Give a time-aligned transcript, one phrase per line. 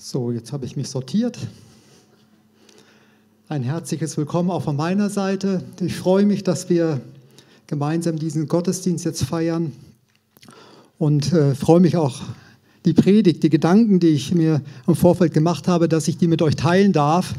[0.00, 1.36] So, jetzt habe ich mich sortiert.
[3.48, 5.64] Ein herzliches Willkommen auch von meiner Seite.
[5.80, 7.00] Ich freue mich, dass wir
[7.66, 9.72] gemeinsam diesen Gottesdienst jetzt feiern
[10.98, 12.20] und äh, freue mich auch,
[12.84, 16.42] die Predigt, die Gedanken, die ich mir im Vorfeld gemacht habe, dass ich die mit
[16.42, 17.34] euch teilen darf.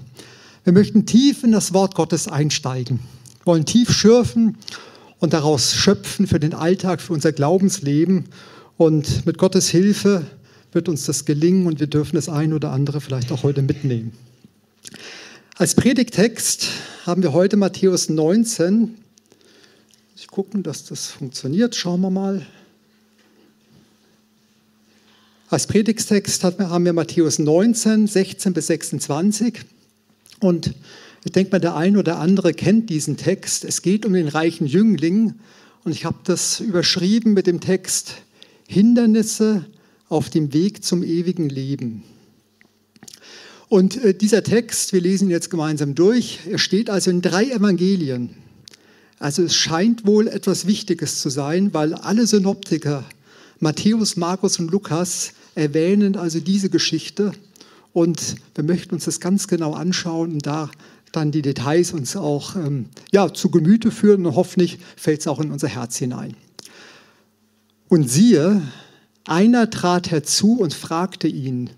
[0.66, 3.00] Wir möchten tief in das Wort Gottes einsteigen,
[3.38, 4.58] wir wollen tief schürfen
[5.20, 8.26] und daraus schöpfen für den Alltag, für unser Glaubensleben.
[8.76, 10.26] Und mit Gottes Hilfe
[10.72, 14.14] wird uns das gelingen und wir dürfen das ein oder andere vielleicht auch heute mitnehmen.
[15.56, 16.68] Als Predigtext
[17.06, 18.96] haben wir heute Matthäus 19.
[20.16, 21.76] Ich gucken, dass das funktioniert.
[21.76, 22.46] Schauen wir mal.
[25.50, 29.62] Als Predigtext haben wir Matthäus 19, 16 bis 26.
[30.40, 30.76] Und
[31.26, 33.66] ich denke mal, der ein oder andere kennt diesen Text.
[33.66, 35.34] Es geht um den reichen Jüngling.
[35.84, 38.22] Und ich habe das überschrieben mit dem Text
[38.68, 39.66] Hindernisse
[40.10, 42.04] auf dem Weg zum ewigen Leben.
[43.70, 47.46] Und äh, dieser Text, wir lesen ihn jetzt gemeinsam durch, er steht also in drei
[47.46, 48.32] Evangelien.
[49.20, 53.06] Also es scheint wohl etwas Wichtiges zu sein, weil alle Synoptiker,
[53.60, 57.34] Matthäus, Markus und Lukas, erwähnen also diese Geschichte.
[57.94, 60.72] Und wir möchten uns das ganz genau anschauen und da
[61.12, 65.40] dann die Details uns auch ähm, ja, zu Gemüte führen und hoffentlich fällt es auch
[65.40, 66.36] in unser Herz hinein.
[67.88, 68.62] Und siehe,
[69.30, 71.70] einer trat herzu und fragte ihn,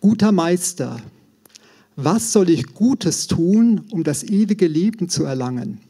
[0.00, 1.00] guter Meister,
[1.96, 5.80] was soll ich Gutes tun, um das ewige Leben zu erlangen?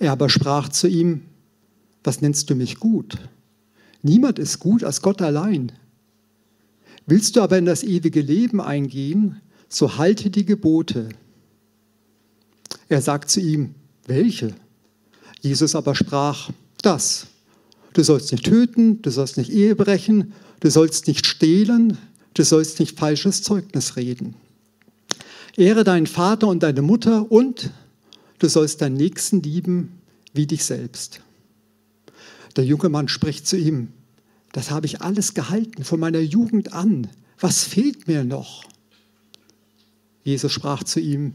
[0.00, 1.22] Er aber sprach zu ihm,
[2.02, 3.18] was nennst du mich gut?
[4.02, 5.72] Niemand ist gut als Gott allein.
[7.06, 11.08] Willst du aber in das ewige Leben eingehen, so halte die Gebote.
[12.88, 13.74] Er sagt zu ihm,
[14.06, 14.54] welche?
[15.40, 16.50] Jesus aber sprach,
[16.82, 17.28] das.
[17.92, 21.98] Du sollst nicht töten, du sollst nicht Ehe brechen, du sollst nicht stehlen,
[22.34, 24.34] du sollst nicht falsches Zeugnis reden.
[25.56, 27.70] Ehre deinen Vater und deine Mutter und
[28.38, 29.98] du sollst deinen Nächsten lieben
[30.32, 31.20] wie dich selbst.
[32.56, 33.88] Der junge Mann spricht zu ihm,
[34.52, 37.08] das habe ich alles gehalten von meiner Jugend an.
[37.40, 38.64] Was fehlt mir noch?
[40.24, 41.34] Jesus sprach zu ihm,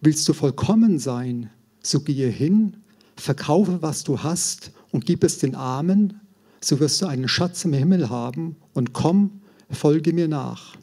[0.00, 1.50] willst du vollkommen sein,
[1.82, 2.76] so gehe hin,
[3.16, 6.20] verkaufe, was du hast und gib es den Armen,
[6.60, 10.76] so wirst du einen Schatz im Himmel haben und komm, folge mir nach.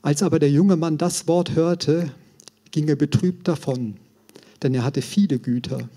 [0.00, 2.10] Als aber der junge Mann das Wort hörte,
[2.70, 3.98] ging er betrübt davon,
[4.62, 5.90] denn er hatte viele Güter.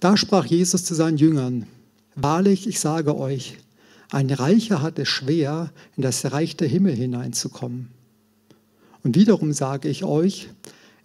[0.00, 1.66] Da sprach Jesus zu seinen Jüngern,
[2.14, 3.58] Wahrlich, ich sage euch,
[4.10, 7.88] ein Reicher hat es schwer, in das Reich der Himmel hineinzukommen.
[9.04, 10.48] Und wiederum sage ich euch,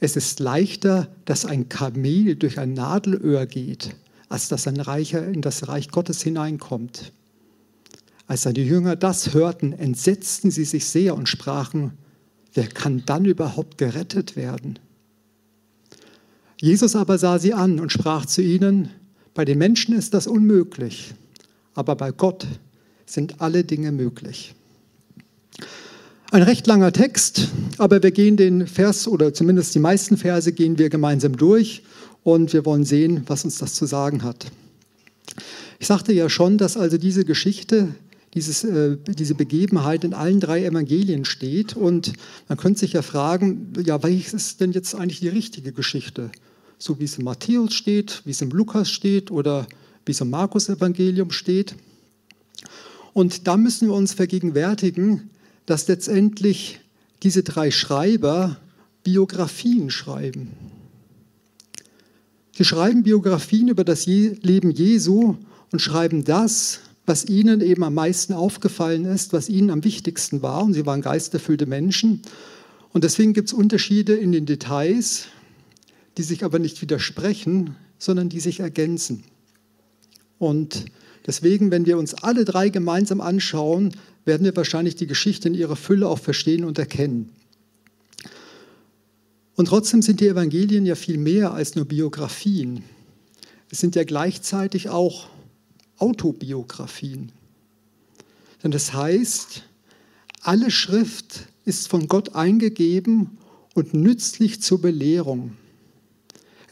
[0.02, 3.96] es ist leichter, dass ein Kamel durch ein Nadelöhr geht,
[4.30, 7.14] als dass ein Reicher in das Reich Gottes hineinkommt.
[8.26, 11.92] Als seine Jünger das hörten, entsetzten sie sich sehr und sprachen,
[12.56, 14.80] wer kann dann überhaupt gerettet werden?
[16.60, 18.90] Jesus aber sah sie an und sprach zu ihnen,
[19.36, 21.14] bei den Menschen ist das unmöglich,
[21.76, 22.48] aber bei Gott
[23.06, 24.56] sind alle Dinge möglich.
[26.32, 30.78] Ein recht langer Text, aber wir gehen den Vers oder zumindest die meisten Verse gehen
[30.78, 31.84] wir gemeinsam durch
[32.24, 34.46] und wir wollen sehen, was uns das zu sagen hat.
[35.80, 37.90] Ich sagte ja schon, dass also diese Geschichte,
[38.34, 42.14] dieses, äh, diese Begebenheit in allen drei Evangelien steht und
[42.48, 46.32] man könnte sich ja fragen, ja, welches ist denn jetzt eigentlich die richtige Geschichte?
[46.82, 49.68] so wie es im Matthäus steht, wie es im Lukas steht oder
[50.06, 51.76] wie es im Markus-Evangelium steht.
[53.14, 55.30] Und da müssen wir uns vergegenwärtigen,
[55.72, 56.82] dass letztendlich
[57.24, 58.58] diese drei Schreiber
[59.04, 60.52] Biografien schreiben.
[62.52, 65.38] Sie schreiben Biografien über das Leben Jesu
[65.72, 70.64] und schreiben das, was ihnen eben am meisten aufgefallen ist, was ihnen am wichtigsten war.
[70.64, 72.22] Und sie waren geisterfüllte Menschen.
[72.92, 75.28] Und deswegen gibt es Unterschiede in den Details
[76.18, 79.24] die sich aber nicht widersprechen, sondern die sich ergänzen.
[80.40, 80.86] Und
[81.26, 83.96] deswegen, wenn wir uns alle drei gemeinsam anschauen,
[84.26, 87.30] werden wir wahrscheinlich die Geschichte in ihrer Fülle auch verstehen und erkennen.
[89.56, 92.84] Und trotzdem sind die Evangelien ja viel mehr als nur Biografien.
[93.70, 95.28] Es sind ja gleichzeitig auch
[95.98, 97.32] Autobiografien.
[98.64, 99.64] Denn das heißt,
[100.42, 103.38] alle Schrift ist von Gott eingegeben
[103.74, 105.58] und nützlich zur Belehrung,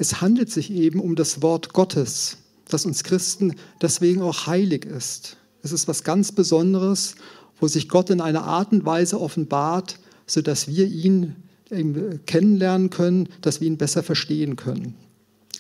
[0.02, 2.38] es handelt sich eben um das Wort Gottes,
[2.70, 5.36] das uns Christen deswegen auch heilig ist.
[5.62, 7.16] Es ist was ganz Besonderes,
[7.60, 11.36] wo sich Gott in einer Art und Weise offenbart, sodass wir ihn
[12.26, 14.96] kennenlernen können, dass wir ihn besser verstehen können.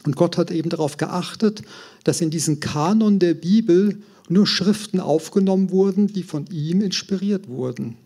[0.05, 1.61] Und Gott hat eben darauf geachtet,
[2.03, 7.97] dass in diesen Kanon der Bibel nur Schriften aufgenommen wurden, die von ihm inspiriert wurden.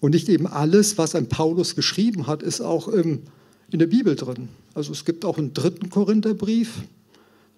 [0.00, 3.20] Und nicht eben alles, was ein Paulus geschrieben hat, ist auch im,
[3.70, 4.48] in der Bibel drin.
[4.74, 6.82] Also es gibt auch einen dritten Korintherbrief,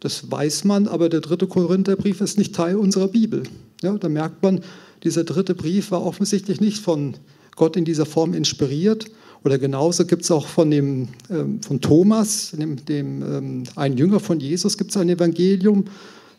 [0.01, 3.45] das weiß man, aber der dritte Korintherbrief ist nicht Teil unserer Bibel.
[3.83, 4.61] Ja, da merkt man,
[5.05, 7.15] dieser dritte Brief war offensichtlich nicht von
[7.57, 9.11] Gott in dieser Form inspiriert.
[9.45, 14.21] Oder genauso gibt es auch von, dem, ähm, von Thomas, dem, dem ähm, ein Jünger
[14.21, 15.87] von Jesus, gibt es ein Evangelium.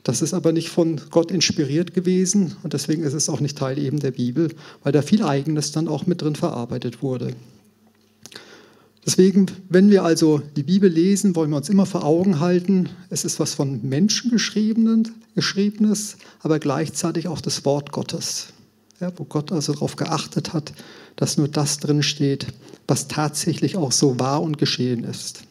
[0.03, 3.77] Das ist aber nicht von Gott inspiriert gewesen und deswegen ist es auch nicht Teil
[3.79, 4.49] eben der Bibel,
[4.83, 7.33] weil da viel Eigenes dann auch mit drin verarbeitet wurde.
[9.05, 13.25] Deswegen, wenn wir also die Bibel lesen, wollen wir uns immer vor Augen halten, es
[13.25, 18.53] ist was von Menschen geschriebenes, aber gleichzeitig auch das Wort Gottes,
[19.01, 20.73] ja, wo Gott also darauf geachtet hat,
[21.17, 22.47] dass nur das drin steht,
[22.87, 25.43] was tatsächlich auch so wahr und geschehen ist.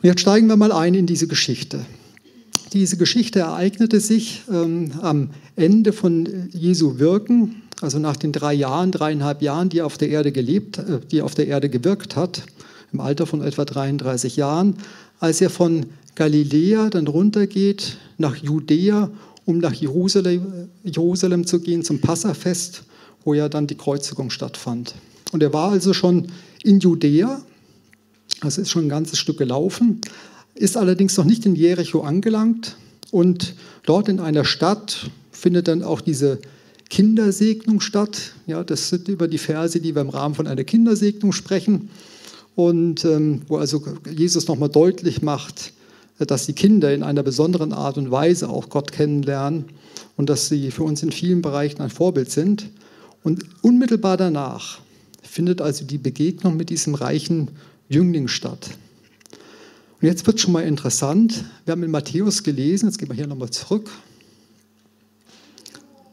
[0.00, 1.84] Und jetzt steigen wir mal ein in diese Geschichte.
[2.72, 8.90] Diese Geschichte ereignete sich ähm, am Ende von Jesu Wirken, also nach den drei Jahren,
[8.90, 12.16] dreieinhalb Jahren, die er auf der Erde gelebt, äh, die er auf der Erde gewirkt
[12.16, 12.42] hat,
[12.92, 14.76] im Alter von etwa 33 Jahren,
[15.20, 19.10] als er von Galiläa dann runtergeht nach Judäa,
[19.44, 22.82] um nach Jerusalem, Jerusalem zu gehen zum Passafest,
[23.24, 24.94] wo ja dann die Kreuzigung stattfand.
[25.32, 26.28] Und er war also schon
[26.62, 27.42] in Judäa,
[28.40, 30.00] also ist schon ein ganzes Stück gelaufen,
[30.54, 32.76] ist allerdings noch nicht in Jericho angelangt
[33.10, 33.54] und
[33.84, 36.40] dort in einer Stadt findet dann auch diese
[36.88, 38.32] Kindersegnung statt.
[38.46, 41.90] Ja, das sind über die Verse, die wir im Rahmen von einer Kindersegnung sprechen
[42.56, 45.72] und ähm, wo also Jesus nochmal deutlich macht,
[46.18, 49.66] dass die Kinder in einer besonderen Art und Weise auch Gott kennenlernen
[50.16, 52.68] und dass sie für uns in vielen Bereichen ein Vorbild sind.
[53.22, 54.80] Und unmittelbar danach
[55.22, 57.48] findet also die Begegnung mit diesem reichen
[57.88, 58.70] Jüngling statt.
[60.00, 61.44] Und jetzt wird schon mal interessant.
[61.64, 63.90] Wir haben in Matthäus gelesen, jetzt gehen wir hier nochmal zurück.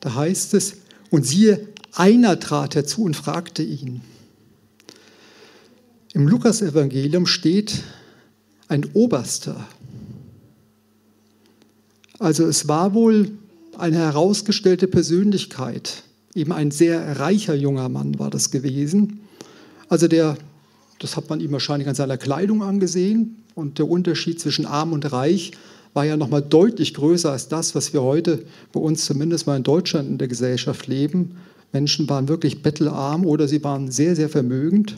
[0.06, 0.76] Da heißt es,
[1.10, 4.02] und siehe, einer trat herzu und fragte ihn.
[6.14, 7.82] Im Lukasevangelium steht
[8.68, 9.68] ein Oberster.
[12.20, 13.32] Also es war wohl
[13.80, 16.04] eine herausgestellte Persönlichkeit,
[16.36, 19.22] eben ein sehr reicher junger Mann war das gewesen.
[19.90, 20.38] Also der,
[21.00, 25.12] das hat man ihm wahrscheinlich an seiner Kleidung angesehen, und der Unterschied zwischen arm und
[25.12, 25.54] reich
[25.96, 29.56] war ja noch mal deutlich größer als das, was wir heute bei uns zumindest mal
[29.56, 31.38] in Deutschland in der Gesellschaft leben.
[31.72, 34.98] Menschen waren wirklich bettelarm oder sie waren sehr, sehr vermögend.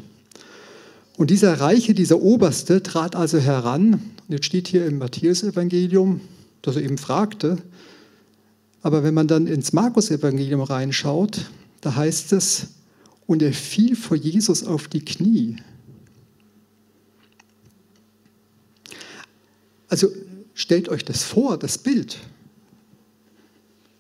[1.16, 6.20] Und dieser Reiche, dieser Oberste trat also heran, und jetzt steht hier im Matthäus-Evangelium,
[6.64, 7.60] dass er eben fragte,
[8.82, 11.46] aber wenn man dann ins Markus-Evangelium reinschaut,
[11.82, 12.70] da heißt es,
[13.28, 15.58] und er fiel vor Jesus auf die Knie.
[19.90, 20.08] Also
[20.58, 22.18] stellt euch das vor, das Bild.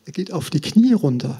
[0.05, 1.37] Er geht auf die Knie runter.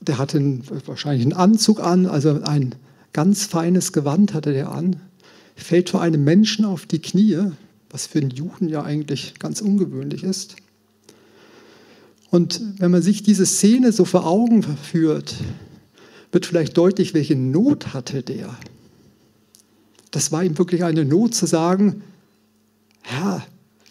[0.00, 2.74] Der hatte einen, wahrscheinlich einen Anzug an, also ein
[3.12, 4.96] ganz feines Gewand hatte der an,
[5.54, 7.52] fällt vor einem Menschen auf die Knie,
[7.90, 10.56] was für einen Juden ja eigentlich ganz ungewöhnlich ist.
[12.30, 15.36] Und wenn man sich diese Szene so vor Augen führt,
[16.32, 18.56] wird vielleicht deutlich, welche Not hatte der.
[20.10, 22.02] Das war ihm wirklich eine Not zu sagen,
[23.02, 23.42] Herr,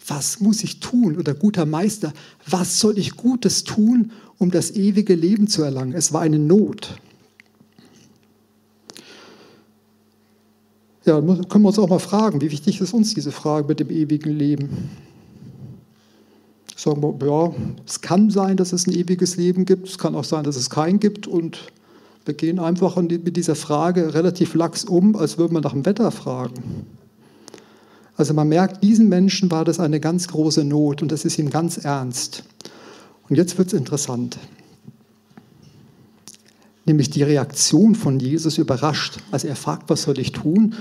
[0.06, 1.16] was muss ich tun?
[1.16, 2.12] Oder guter Meister,
[2.46, 5.92] was soll ich Gutes tun, um das ewige Leben zu erlangen?
[5.92, 6.98] Es war eine Not.
[11.04, 13.90] Ja, können wir uns auch mal fragen, wie wichtig ist uns diese Frage mit dem
[13.90, 14.90] ewigen Leben?
[16.76, 17.54] Sagen wir, ja,
[17.86, 20.70] es kann sein, dass es ein ewiges Leben gibt, es kann auch sein, dass es
[20.70, 21.72] kein gibt und
[22.24, 26.10] wir gehen einfach mit dieser Frage relativ lax um, als würde man nach dem Wetter
[26.10, 26.86] fragen.
[28.20, 31.48] Also man merkt, diesen Menschen war das eine ganz große Not und das ist ihm
[31.48, 32.44] ganz ernst.
[33.26, 34.36] Und jetzt wird es interessant.
[36.84, 39.20] Nämlich die Reaktion von Jesus überrascht.
[39.30, 40.74] Also er fragt, was soll ich tun?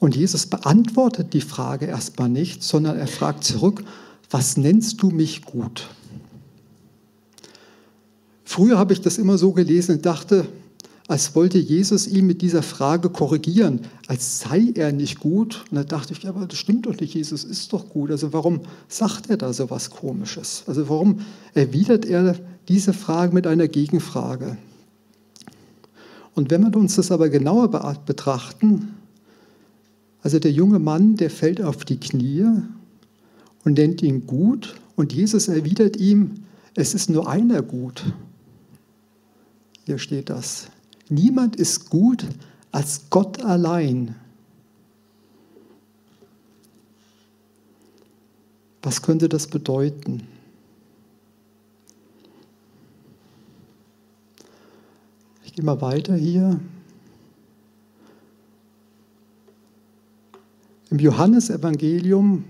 [0.00, 3.84] Und Jesus beantwortet die Frage erstmal nicht, sondern er fragt zurück,
[4.28, 5.90] was nennst du mich gut?
[8.42, 10.48] Früher habe ich das immer so gelesen und dachte,
[11.10, 15.64] als wollte Jesus ihn mit dieser Frage korrigieren, als sei er nicht gut.
[15.68, 18.12] Und da dachte ich, ja, aber das stimmt doch nicht, Jesus ist doch gut.
[18.12, 20.62] Also warum sagt er da so was Komisches?
[20.68, 21.18] Also warum
[21.52, 22.36] erwidert er
[22.68, 24.56] diese Frage mit einer Gegenfrage?
[26.36, 27.68] Und wenn wir uns das aber genauer
[28.06, 28.94] betrachten,
[30.22, 32.46] also der junge Mann, der fällt auf die Knie
[33.64, 36.44] und nennt ihn gut und Jesus erwidert ihm,
[36.76, 38.04] es ist nur einer gut.
[39.86, 40.68] Hier steht das.
[41.10, 42.24] Niemand ist gut
[42.70, 44.14] als Gott allein.
[48.82, 50.22] Was könnte das bedeuten?
[55.44, 56.60] Ich gehe mal weiter hier.
[60.90, 62.44] Im Johannesevangelium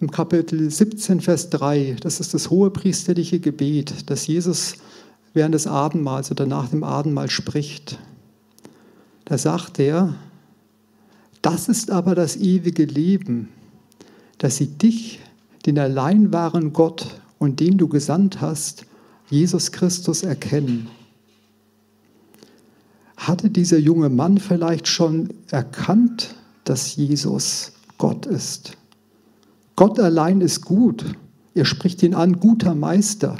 [0.00, 4.74] im Kapitel 17, Vers 3, das ist das hohepriesterliche Gebet, das Jesus
[5.34, 7.98] während des Abendmahls oder nach dem Abendmahl spricht.
[9.24, 10.14] Da sagt er,
[11.42, 13.48] das ist aber das ewige Leben,
[14.38, 15.20] dass sie dich,
[15.66, 18.86] den allein wahren Gott und den du gesandt hast,
[19.30, 20.88] Jesus Christus erkennen.
[23.16, 28.76] Hatte dieser junge Mann vielleicht schon erkannt, dass Jesus Gott ist?
[29.76, 31.04] Gott allein ist gut.
[31.54, 33.36] Er spricht ihn an, guter Meister.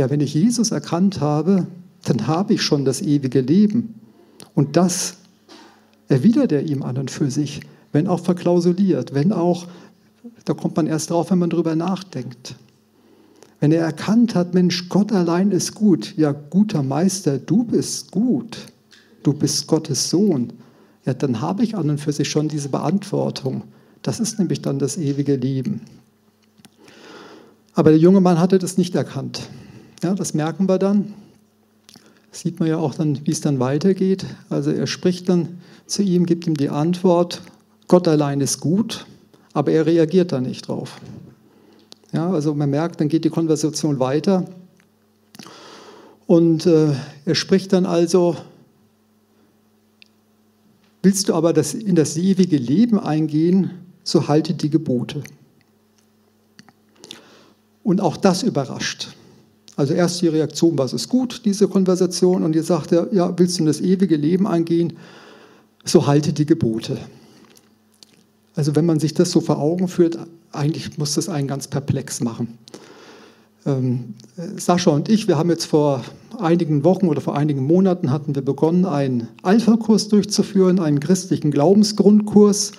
[0.00, 1.66] Ja, wenn ich Jesus erkannt habe,
[2.04, 3.96] dann habe ich schon das ewige Leben.
[4.54, 5.16] Und das
[6.08, 7.60] erwidert er ihm an und für sich,
[7.92, 9.66] wenn auch verklausuliert, wenn auch,
[10.46, 12.54] da kommt man erst drauf, wenn man drüber nachdenkt.
[13.60, 18.56] Wenn er erkannt hat, Mensch, Gott allein ist gut, ja, guter Meister, du bist gut,
[19.22, 20.50] du bist Gottes Sohn,
[21.04, 23.64] ja, dann habe ich an und für sich schon diese Beantwortung.
[24.00, 25.82] Das ist nämlich dann das ewige Leben.
[27.74, 29.42] Aber der junge Mann hatte das nicht erkannt.
[30.02, 31.14] Ja, das merken wir dann.
[32.32, 34.24] Sieht man ja auch dann, wie es dann weitergeht.
[34.48, 37.42] Also er spricht dann zu ihm, gibt ihm die Antwort,
[37.88, 39.04] Gott allein ist gut,
[39.52, 41.00] aber er reagiert da nicht drauf.
[42.12, 44.46] Ja, also man merkt, dann geht die Konversation weiter.
[46.26, 46.92] Und äh,
[47.24, 48.36] er spricht dann also,
[51.02, 53.72] willst du aber das, in das ewige Leben eingehen,
[54.04, 55.22] so halte die Gebote.
[57.82, 59.08] Und auch das überrascht.
[59.80, 63.56] Also erst die Reaktion, was ist gut, diese Konversation, und jetzt sagt er, ja, willst
[63.56, 64.92] du in das ewige Leben eingehen,
[65.86, 66.98] so halte die Gebote.
[68.54, 70.18] Also wenn man sich das so vor Augen führt,
[70.52, 72.58] eigentlich muss das einen ganz perplex machen.
[73.64, 74.12] Ähm,
[74.58, 76.04] Sascha und ich, wir haben jetzt vor
[76.38, 82.72] einigen Wochen oder vor einigen Monaten hatten wir begonnen, einen Alpha-Kurs durchzuführen, einen christlichen Glaubensgrundkurs.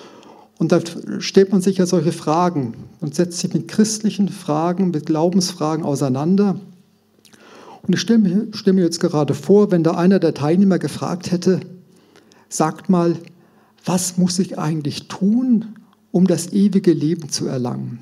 [0.60, 0.82] Und da
[1.18, 6.60] stellt man sich ja solche Fragen und setzt sich mit christlichen Fragen, mit Glaubensfragen auseinander.
[7.92, 11.30] Und ich stelle mir, stell mir jetzt gerade vor, wenn da einer der Teilnehmer gefragt
[11.30, 11.60] hätte,
[12.48, 13.18] sagt mal,
[13.84, 15.76] was muss ich eigentlich tun,
[16.14, 18.00] um das ewige Leben zu erlangen?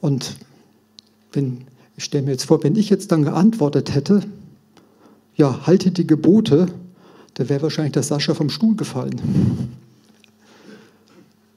[0.00, 0.34] Und
[1.30, 1.58] wenn,
[1.96, 4.24] ich stelle mir jetzt vor, wenn ich jetzt dann geantwortet hätte,
[5.36, 6.66] ja, halte die Gebote,
[7.34, 9.70] da wäre wahrscheinlich der Sascha vom Stuhl gefallen.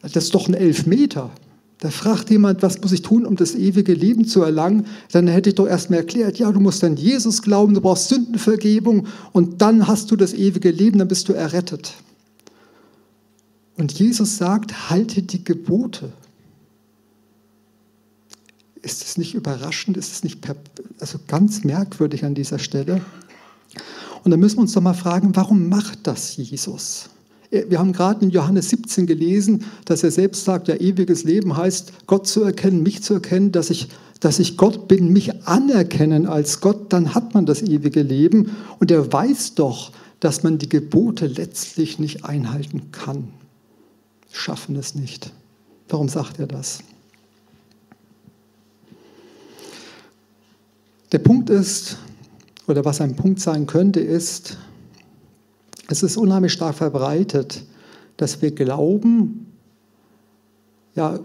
[0.04, 1.32] Das ist doch ein Elfmeter.
[1.82, 4.86] Da fragt jemand, was muss ich tun, um das ewige Leben zu erlangen?
[5.12, 9.08] Dann hätte ich doch erstmal erklärt, ja, du musst an Jesus glauben, du brauchst Sündenvergebung
[9.32, 11.96] und dann hast du das ewige Leben, dann bist du errettet.
[13.78, 16.14] Und Jesus sagt, halte die Gebote.
[18.84, 19.98] Ist es nicht überraschend?
[19.98, 20.38] Ist es nicht
[21.00, 23.02] also ganz merkwürdig an dieser Stelle?
[24.24, 27.10] Und dann müssen wir uns doch mal fragen, warum macht das Jesus?
[27.52, 32.08] Wir haben gerade in Johannes 17 gelesen, dass er selbst sagt, ja, ewiges Leben heißt,
[32.08, 33.90] Gott zu erkennen, mich zu erkennen, dass ich,
[34.22, 38.56] dass ich Gott bin, mich anerkennen als Gott, dann hat man das ewige Leben.
[38.80, 39.92] Und er weiß doch,
[40.22, 43.28] dass man die Gebote letztlich nicht einhalten kann.
[44.32, 45.34] Schaffen es nicht.
[45.90, 46.80] Warum sagt er das?
[51.12, 51.98] Der Punkt ist,
[52.68, 54.58] oder was ein Punkt sein könnte, ist,
[55.92, 57.64] es ist unheimlich stark verbreitet,
[58.18, 59.48] dass wir glauben,
[60.96, 61.20] ja,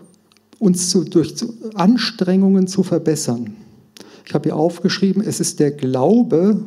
[0.58, 1.34] uns zu, durch
[1.74, 3.54] Anstrengungen zu verbessern.
[4.24, 6.62] Ich habe hier aufgeschrieben, es ist der Glaube,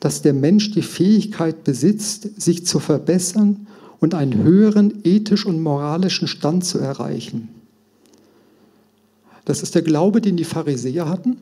[0.00, 3.66] dass der Mensch die Fähigkeit besitzt, sich zu verbessern
[4.00, 7.48] und einen höheren ethisch und moralischen Stand zu erreichen.
[9.44, 11.38] Das ist der Glaube, den die Pharisäer hatten.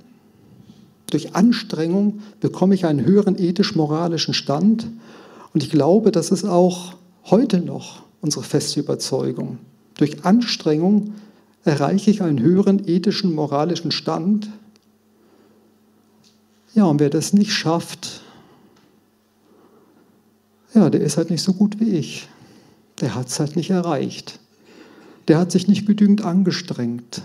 [1.11, 4.87] Durch Anstrengung bekomme ich einen höheren ethisch-moralischen Stand
[5.57, 6.97] und ich glaube, das ist auch
[7.31, 9.57] heute noch unsere feste Überzeugung.
[9.95, 11.15] Durch Anstrengung
[11.65, 14.51] erreiche ich einen höheren ethischen, moralischen Stand.
[16.75, 18.21] Ja, und wer das nicht schafft,
[20.75, 22.29] ja, der ist halt nicht so gut wie ich.
[23.01, 24.39] Der hat es halt nicht erreicht.
[25.27, 27.23] Der hat sich nicht genügend angestrengt.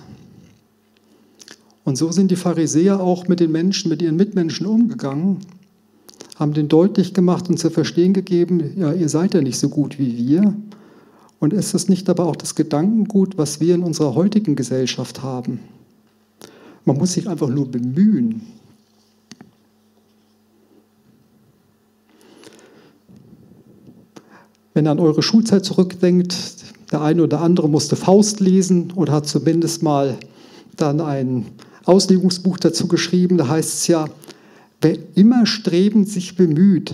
[1.83, 5.41] Und so sind die Pharisäer auch mit den Menschen, mit ihren Mitmenschen umgegangen
[6.41, 10.00] haben den deutlich gemacht und zu verstehen gegeben, ja, ihr seid ja nicht so gut
[10.00, 10.55] wie wir.
[11.39, 15.60] Und ist es nicht aber auch das Gedankengut, was wir in unserer heutigen Gesellschaft haben?
[16.83, 18.41] Man muss sich einfach nur bemühen.
[24.74, 26.36] Wenn ihr an eure Schulzeit zurückdenkt,
[26.91, 30.17] der eine oder andere musste Faust lesen oder hat zumindest mal
[30.75, 31.45] dann ein
[31.86, 33.38] Auslegungsbuch dazu geschrieben.
[33.38, 34.07] Da heißt es ja,
[34.81, 36.93] Wer immer strebend sich bemüht,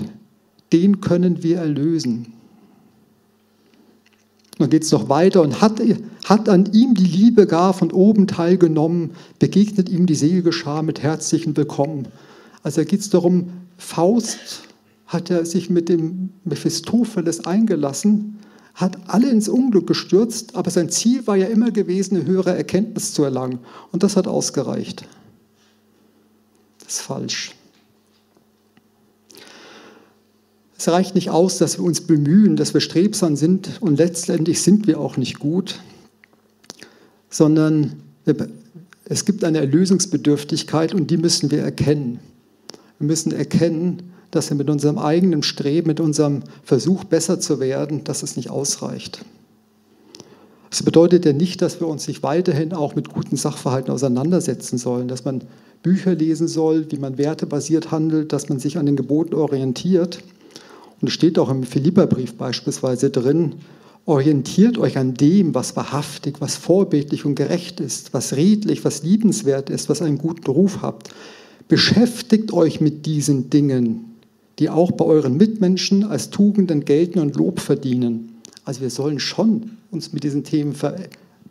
[0.74, 2.34] den können wir erlösen.
[4.58, 5.82] Dann geht es noch weiter und hat,
[6.26, 11.02] hat an ihm die Liebe gar von oben teilgenommen, begegnet ihm die selige Schar mit
[11.02, 12.08] herzlichen Willkommen.
[12.64, 14.64] Also geht es darum, Faust
[15.06, 18.40] hat er sich mit dem Mephistopheles eingelassen,
[18.74, 23.14] hat alle ins Unglück gestürzt, aber sein Ziel war ja immer gewesen, eine höhere Erkenntnis
[23.14, 23.60] zu erlangen.
[23.92, 25.06] Und das hat ausgereicht.
[26.80, 27.57] Das ist falsch.
[30.78, 34.86] Es reicht nicht aus, dass wir uns bemühen, dass wir strebsam sind und letztendlich sind
[34.86, 35.80] wir auch nicht gut,
[37.30, 37.94] sondern
[39.06, 42.20] es gibt eine Erlösungsbedürftigkeit und die müssen wir erkennen.
[43.00, 48.04] Wir müssen erkennen, dass wir mit unserem eigenen Streben, mit unserem Versuch, besser zu werden,
[48.04, 49.26] dass es nicht ausreicht.
[50.70, 55.08] Das bedeutet ja nicht, dass wir uns nicht weiterhin auch mit guten Sachverhalten auseinandersetzen sollen,
[55.08, 55.42] dass man
[55.82, 60.22] Bücher lesen soll, wie man wertebasiert handelt, dass man sich an den Geboten orientiert.
[61.02, 63.56] Und steht auch im Philipperbrief beispielsweise drin,
[64.08, 69.70] orientiert euch an dem, was wahrhaftig, was vorbildlich und gerecht ist, was redlich, was liebenswert
[69.70, 71.10] ist, was einen guten Ruf habt.
[71.68, 74.16] Beschäftigt euch mit diesen Dingen,
[74.60, 78.38] die auch bei euren Mitmenschen als Tugenden gelten und Lob verdienen.
[78.64, 80.74] Also wir sollen schon uns mit diesen Themen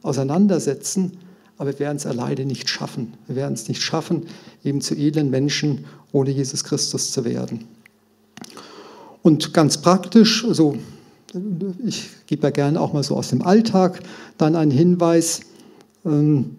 [0.03, 1.13] auseinandersetzen,
[1.59, 3.13] aber wir werden es alleine nicht schaffen.
[3.27, 4.23] Wir werden es nicht schaffen,
[4.65, 7.65] eben zu edlen Menschen ohne Jesus Christus zu werden.
[9.27, 10.77] Und ganz praktisch, also
[11.85, 13.99] ich gebe ja gerne auch mal so aus dem Alltag
[14.39, 15.41] dann einen Hinweis.
[16.05, 16.59] Ähm,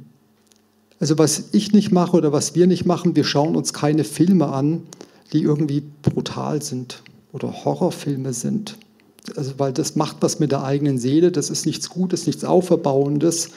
[1.00, 4.48] also was ich nicht mache oder was wir nicht machen, wir schauen uns keine Filme
[4.48, 4.82] an,
[5.32, 8.78] die irgendwie brutal sind oder Horrorfilme sind.
[9.38, 13.52] Also weil das macht was mit der eigenen Seele, das ist nichts Gutes, nichts Auferbauendes.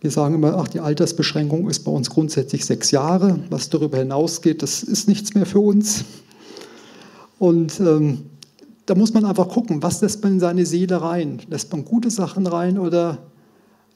[0.00, 3.38] Wir sagen immer, ach, die Altersbeschränkung ist bei uns grundsätzlich sechs Jahre.
[3.50, 6.04] Was darüber hinausgeht, das ist nichts mehr für uns.
[7.38, 8.24] Und ähm,
[8.86, 11.40] da muss man einfach gucken, was lässt man in seine Seele rein?
[11.48, 13.18] Lässt man gute Sachen rein oder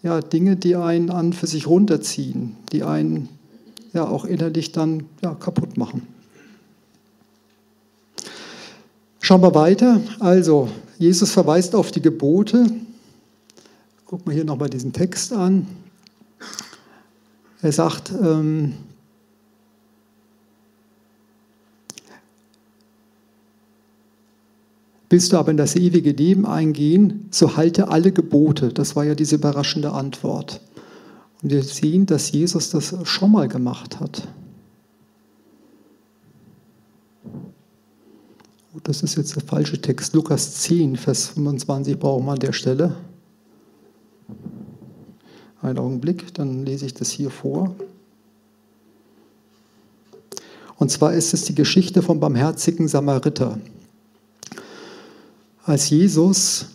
[0.02, 3.28] ja, Dinge, die einen an für sich runterziehen, die einen
[3.92, 6.06] ja auch innerlich dann ja, kaputt machen?
[9.20, 10.00] Schauen wir weiter.
[10.20, 10.68] Also,
[10.98, 12.70] Jesus verweist auf die Gebote.
[14.04, 15.66] Gucken wir hier nochmal diesen Text an.
[17.60, 18.74] Er sagt, ähm,
[25.08, 28.70] Willst du aber in das ewige Leben eingehen, so halte alle Gebote.
[28.70, 30.60] Das war ja diese überraschende Antwort.
[31.42, 34.26] Und wir sehen, dass Jesus das schon mal gemacht hat.
[38.74, 40.12] Oh, das ist jetzt der falsche Text.
[40.14, 42.96] Lukas 10, Vers 25 brauchen wir an der Stelle.
[45.62, 47.76] Einen Augenblick, dann lese ich das hier vor.
[50.78, 53.58] Und zwar ist es die Geschichte vom barmherzigen Samariter.
[55.66, 56.66] Als Jesus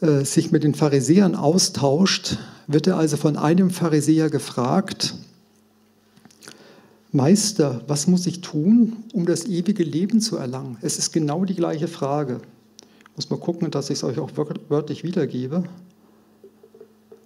[0.00, 5.14] äh, sich mit den Pharisäern austauscht, wird er also von einem Pharisäer gefragt,
[7.12, 10.78] Meister, was muss ich tun, um das ewige Leben zu erlangen?
[10.80, 12.40] Es ist genau die gleiche Frage.
[13.10, 15.64] Ich muss mal gucken, dass ich es euch auch wörtlich wiedergebe.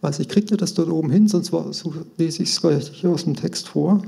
[0.01, 1.53] Weiß ich, ihr das dort oben hin, sonst
[2.17, 4.03] lese ich es gleich aus dem Text vor.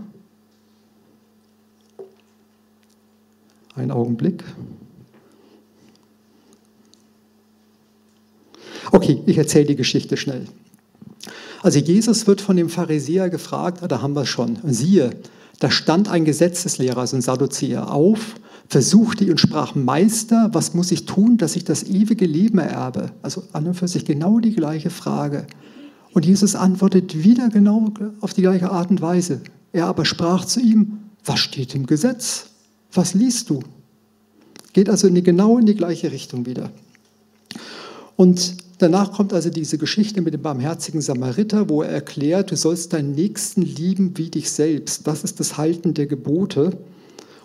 [3.77, 4.43] Ein Augenblick.
[8.93, 10.45] Okay, ich erzähle die Geschichte schnell.
[11.63, 15.11] Also Jesus wird von dem Pharisäer gefragt, ah, da haben wir es schon, und siehe,
[15.61, 18.35] da stand ein Gesetzeslehrer, also ein Sadduzäer, auf,
[18.69, 23.13] versuchte und sprach, Meister, was muss ich tun, dass ich das ewige Leben ererbe?
[23.23, 25.47] Also an und für sich genau die gleiche Frage.
[26.13, 29.41] Und Jesus antwortet wieder genau auf die gleiche Art und Weise.
[29.73, 32.51] Er aber sprach zu ihm, was steht im Gesetz?
[32.93, 33.61] Was liest du?
[34.73, 36.71] Geht also in die, genau in die gleiche Richtung wieder.
[38.17, 42.93] Und Danach kommt also diese Geschichte mit dem barmherzigen Samariter, wo er erklärt, du sollst
[42.93, 45.07] deinen Nächsten lieben wie dich selbst.
[45.07, 46.77] Das ist das Halten der Gebote.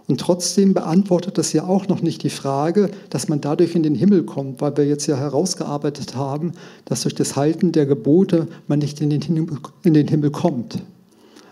[0.08, 3.94] Und trotzdem beantwortet das ja auch noch nicht die Frage, dass man dadurch in den
[3.94, 6.54] Himmel kommt, weil wir jetzt ja herausgearbeitet haben,
[6.86, 10.80] dass durch das Halten der Gebote man nicht in den Himmel, in den Himmel kommt.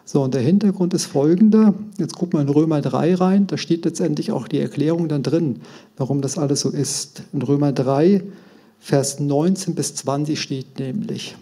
[0.03, 1.75] So, und der Hintergrund ist folgender.
[1.99, 3.45] Jetzt gucken wir in Römer 3 rein.
[3.45, 5.57] Da steht letztendlich auch die Erklärung dann drin,
[5.95, 7.21] warum das alles so ist.
[7.33, 8.23] In Römer 3
[8.85, 11.35] Vers 19 bis 20 steht nämlich,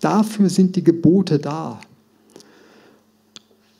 [0.00, 1.78] dafür sind die Gebote da.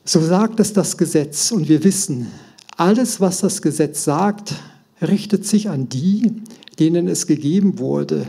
[0.04, 2.28] So sagt es das Gesetz und wir wissen,
[2.76, 4.54] alles, was das Gesetz sagt,
[5.02, 6.40] richtet sich an die,
[6.78, 8.28] denen es gegeben wurde.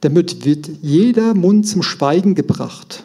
[0.00, 3.04] Damit wird jeder Mund zum Schweigen gebracht.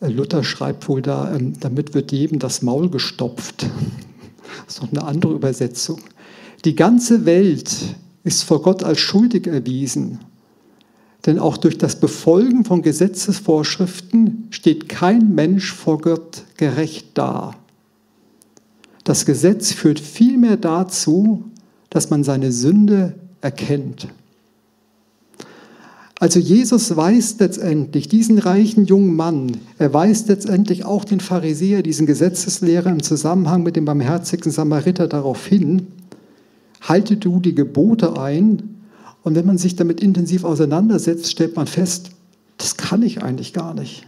[0.00, 3.66] Luther schreibt wohl da, ähm, damit wird jedem das Maul gestopft.
[4.64, 6.00] Das ist noch eine andere Übersetzung.
[6.64, 7.70] Die ganze Welt
[8.28, 10.20] ist vor Gott als schuldig erwiesen.
[11.26, 17.56] Denn auch durch das Befolgen von Gesetzesvorschriften steht kein Mensch vor Gott gerecht da.
[19.02, 21.42] Das Gesetz führt vielmehr dazu,
[21.90, 24.08] dass man seine Sünde erkennt.
[26.20, 32.06] Also Jesus weist letztendlich diesen reichen jungen Mann, er weist letztendlich auch den Pharisäer, diesen
[32.06, 35.86] Gesetzeslehrer im Zusammenhang mit dem barmherzigen Samariter darauf hin,
[36.80, 38.82] halte du die Gebote ein.
[39.22, 42.10] Und wenn man sich damit intensiv auseinandersetzt, stellt man fest,
[42.56, 44.06] das kann ich eigentlich gar nicht.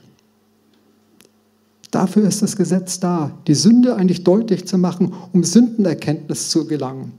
[1.90, 7.12] Dafür ist das Gesetz da, die Sünde eigentlich deutlich zu machen, um Sündenerkenntnis zu gelangen,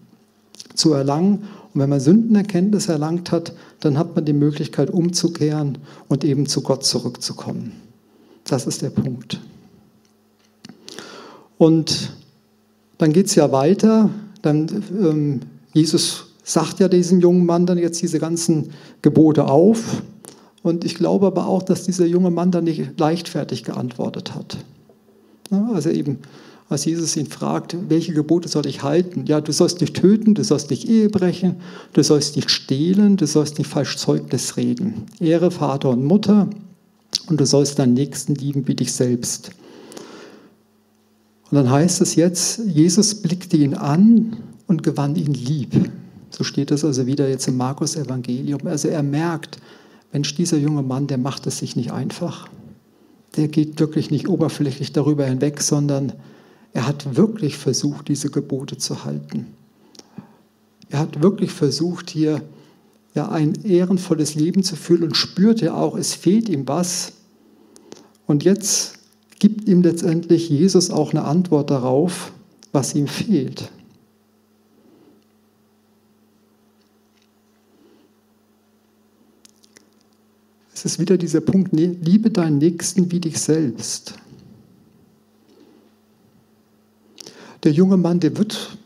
[0.75, 5.77] zu erlangen und wenn man Sündenerkenntnis erlangt hat, dann hat man die Möglichkeit umzukehren
[6.09, 7.71] und eben zu Gott zurückzukommen.
[8.43, 9.39] Das ist der Punkt.
[11.57, 12.11] Und
[12.97, 14.09] dann geht es ja weiter.
[14.41, 15.39] Dann, ähm,
[15.73, 20.01] Jesus sagt ja diesem jungen Mann dann jetzt diese ganzen Gebote auf.
[20.63, 24.57] Und ich glaube aber auch, dass dieser junge Mann dann nicht leichtfertig geantwortet hat.
[25.49, 26.19] Also eben
[26.71, 29.25] als Jesus ihn fragt, welche Gebote soll ich halten?
[29.27, 31.57] Ja, du sollst nicht töten, du sollst nicht Ehe brechen,
[31.91, 35.03] du sollst nicht stehlen, du sollst nicht falsch Zeugnis reden.
[35.19, 36.49] Ehre Vater und Mutter
[37.27, 39.51] und du sollst deinen Nächsten lieben wie dich selbst.
[41.51, 44.37] Und dann heißt es jetzt, Jesus blickte ihn an
[44.67, 45.91] und gewann ihn lieb.
[46.29, 48.61] So steht es also wieder jetzt im Markus Evangelium.
[48.65, 49.57] Also er merkt,
[50.13, 52.47] Mensch, dieser junge Mann, der macht es sich nicht einfach.
[53.35, 56.13] Der geht wirklich nicht oberflächlich darüber hinweg, sondern
[56.71, 59.47] er hat wirklich versucht, diese Gebote zu halten.
[60.89, 62.41] Er hat wirklich versucht, hier
[63.13, 67.11] ja, ein ehrenvolles Leben zu führen und spürte auch, es fehlt ihm was.
[68.25, 69.00] Und jetzt
[69.41, 72.31] gibt ihm letztendlich Jesus auch eine Antwort darauf,
[72.71, 73.71] was ihm fehlt.
[80.75, 84.13] Es ist wieder dieser Punkt, liebe deinen Nächsten wie dich selbst.
[87.63, 88.77] Der junge Mann, der wird,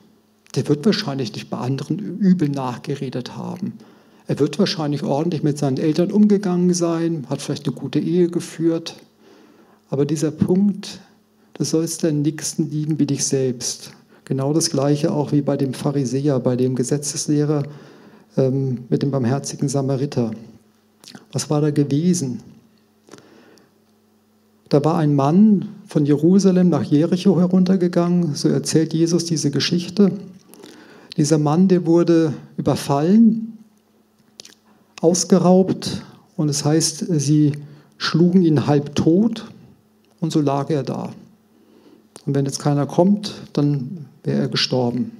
[0.56, 3.74] der wird wahrscheinlich nicht bei anderen übel nachgeredet haben.
[4.28, 8.96] Er wird wahrscheinlich ordentlich mit seinen Eltern umgegangen sein, hat vielleicht eine gute Ehe geführt.
[9.96, 11.00] Aber dieser Punkt,
[11.54, 13.94] du sollst deinen Nächsten lieben wie dich selbst.
[14.26, 17.64] Genau das Gleiche auch wie bei dem Pharisäer, bei dem Gesetzeslehrer
[18.36, 20.32] ähm, mit dem barmherzigen Samariter.
[21.32, 22.42] Was war da gewesen?
[24.68, 30.12] Da war ein Mann von Jerusalem nach Jericho heruntergegangen, so erzählt Jesus diese Geschichte.
[31.16, 33.60] Dieser Mann, der wurde überfallen,
[35.00, 36.04] ausgeraubt
[36.36, 37.54] und es heißt, sie
[37.98, 39.54] schlugen ihn halb tot
[40.26, 41.14] und so lag er da.
[42.26, 45.12] Und wenn jetzt keiner kommt, dann wäre er gestorben.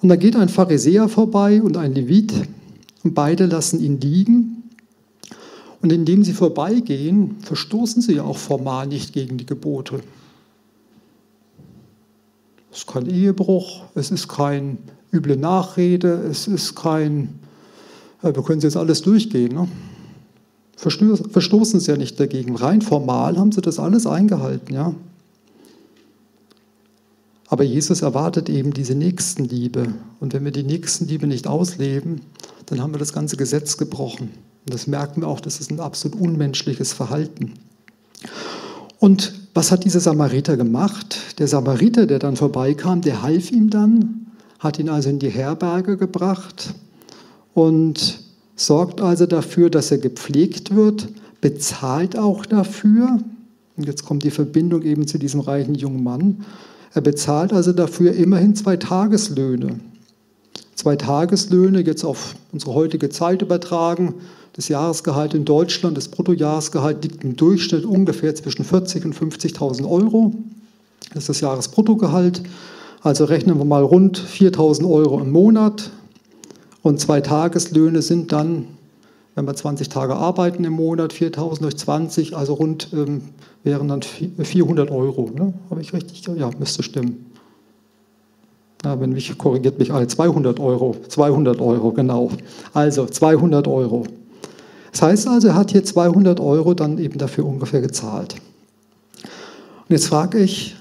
[0.00, 2.32] Und da geht ein Pharisäer vorbei und ein Levit
[3.04, 4.62] und beide lassen ihn liegen
[5.82, 10.00] und indem sie vorbeigehen, verstoßen sie ja auch formal nicht gegen die Gebote.
[12.72, 14.78] Es ist kein Ehebruch, es ist kein
[15.12, 17.40] üble Nachrede, es ist kein,
[18.22, 19.54] wir können jetzt alles durchgehen.
[19.54, 19.68] Ne?
[20.80, 22.56] Verstoßen sie ja nicht dagegen.
[22.56, 24.72] Rein formal haben sie das alles eingehalten.
[24.72, 24.94] Ja?
[27.48, 29.88] Aber Jesus erwartet eben diese Nächstenliebe.
[30.20, 32.22] Und wenn wir die Nächstenliebe nicht ausleben,
[32.66, 34.30] dann haben wir das ganze Gesetz gebrochen.
[34.64, 37.54] Und das merken wir auch, das ist ein absolut unmenschliches Verhalten.
[38.98, 41.38] Und was hat dieser Samariter gemacht?
[41.38, 44.26] Der Samariter, der dann vorbeikam, der half ihm dann,
[44.58, 46.74] hat ihn also in die Herberge gebracht
[47.52, 48.20] und
[48.60, 51.08] sorgt also dafür, dass er gepflegt wird,
[51.40, 53.18] bezahlt auch dafür.
[53.76, 56.44] Und jetzt kommt die Verbindung eben zu diesem reichen jungen Mann.
[56.92, 59.80] Er bezahlt also dafür immerhin zwei Tageslöhne.
[60.74, 64.14] Zwei Tageslöhne, jetzt auf unsere heutige Zeit übertragen,
[64.52, 70.34] das Jahresgehalt in Deutschland, das Bruttojahresgehalt liegt im Durchschnitt ungefähr zwischen 40.000 und 50.000 Euro.
[71.14, 72.42] Das ist das Jahresbruttogehalt.
[73.02, 75.90] Also rechnen wir mal rund 4.000 Euro im Monat.
[76.82, 78.66] Und zwei Tageslöhne sind dann,
[79.34, 83.22] wenn wir 20 Tage arbeiten im Monat, 4.000 durch 20, also rund ähm,
[83.64, 85.30] wären dann 400 Euro.
[85.34, 85.52] Ne?
[85.68, 86.26] Habe ich richtig?
[86.36, 87.26] Ja, müsste stimmen.
[88.84, 90.96] Ja, wenn mich korrigiert mich alle, 200 Euro.
[91.06, 92.30] 200 Euro, genau.
[92.72, 94.04] Also 200 Euro.
[94.92, 98.36] Das heißt also, er hat hier 200 Euro dann eben dafür ungefähr gezahlt.
[99.22, 100.76] Und jetzt frage ich,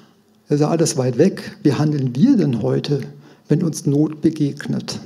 [0.48, 3.02] ist ja alles weit weg, wie handeln wir denn heute,
[3.50, 5.00] wenn uns Not begegnet?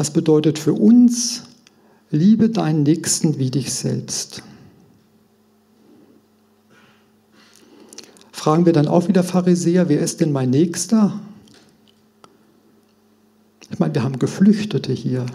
[0.00, 1.42] Was bedeutet für uns,
[2.10, 4.42] liebe deinen Nächsten wie dich selbst?
[8.32, 11.20] fragen wir dann auch wieder Pharisäer, wer ist denn mein Nächster?
[13.68, 15.26] Ich meine, wir haben Geflüchtete hier,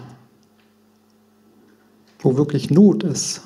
[2.18, 3.42] wo wirklich Not ist.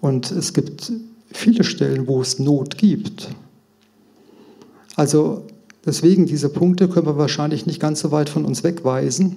[0.00, 0.90] Und es gibt
[1.32, 3.28] viele Stellen, wo es Not gibt.
[4.96, 5.46] Also
[5.86, 9.36] deswegen, diese Punkte können wir wahrscheinlich nicht ganz so weit von uns wegweisen.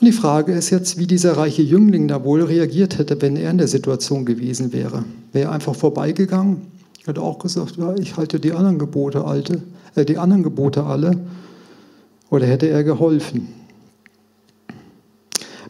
[0.00, 3.50] Und die Frage ist jetzt, wie dieser reiche Jüngling da wohl reagiert hätte, wenn er
[3.50, 5.04] in der Situation gewesen wäre.
[5.32, 6.62] Wäre er einfach vorbeigegangen?
[7.04, 9.62] Hätte auch gesagt, ja, ich halte die anderen Gebote, alte,
[9.96, 11.18] äh, die anderen Gebote alle.
[12.30, 13.48] Oder hätte er geholfen?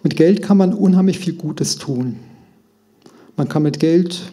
[0.02, 2.16] Mit Geld kann man unheimlich viel Gutes tun.
[3.36, 4.32] Man kann mit Geld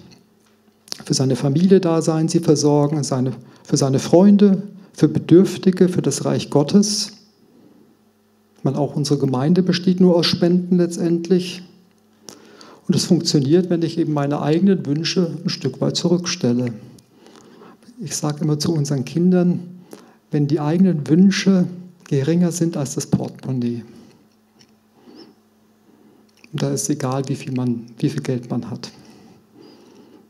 [1.06, 3.32] für seine Familie da sein, sie versorgen, seine,
[3.64, 7.14] für seine Freunde, für Bedürftige, für das Reich Gottes.
[8.66, 11.62] Man auch unsere Gemeinde besteht nur aus Spenden letztendlich.
[12.88, 16.74] Und es funktioniert, wenn ich eben meine eigenen Wünsche ein Stück weit zurückstelle.
[18.02, 19.60] Ich sage immer zu unseren Kindern,
[20.32, 21.68] wenn die eigenen Wünsche
[22.10, 23.84] geringer sind als das Portemonnaie,
[26.56, 28.90] und da ist egal, wie viel, man, wie viel Geld man hat.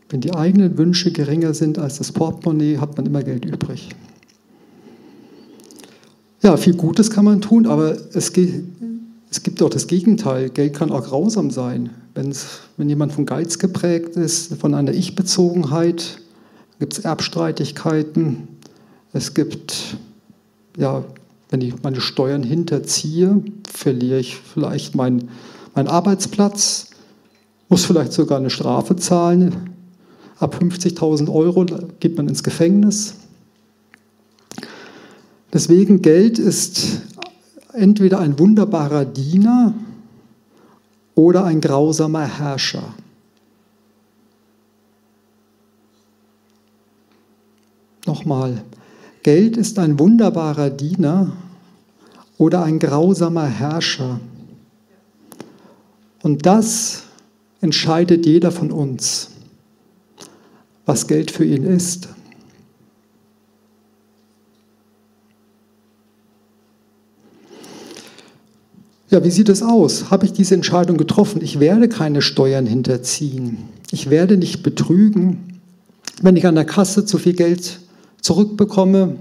[0.09, 3.89] Wenn die eigenen Wünsche geringer sind als das Portemonnaie, hat man immer Geld übrig.
[6.45, 8.31] Ja, viel Gutes kann man tun, aber es,
[9.31, 10.51] es gibt auch das Gegenteil.
[10.51, 11.89] Geld kann auch grausam sein.
[12.13, 16.19] Wenn's, wenn jemand von Geiz geprägt ist, von einer Ich-Bezogenheit,
[16.77, 18.47] gibt es Erbstreitigkeiten.
[19.11, 19.97] Es gibt,
[20.77, 21.03] ja,
[21.49, 25.29] wenn ich meine Steuern hinterziehe, verliere ich vielleicht mein
[25.75, 26.91] mein Arbeitsplatz,
[27.69, 29.71] muss vielleicht sogar eine Strafe zahlen.
[30.37, 31.65] Ab 50.000 Euro
[31.99, 33.15] geht man ins Gefängnis.
[35.55, 36.99] Deswegen Geld ist
[37.71, 39.73] entweder ein wunderbarer Diener
[41.15, 42.93] oder ein grausamer Herrscher.
[48.05, 48.65] Nochmal,
[49.23, 51.37] Geld ist ein wunderbarer Diener
[52.37, 54.19] oder ein grausamer Herrscher.
[56.21, 57.03] Und das
[57.61, 59.29] entscheidet jeder von uns,
[60.85, 62.09] was Geld für ihn ist.
[69.09, 70.09] Ja, wie sieht es aus?
[70.09, 71.41] Habe ich diese Entscheidung getroffen?
[71.43, 73.57] Ich werde keine Steuern hinterziehen.
[73.91, 75.59] Ich werde nicht betrügen.
[76.21, 77.79] Wenn ich an der Kasse zu viel Geld
[78.21, 79.17] zurückbekomme,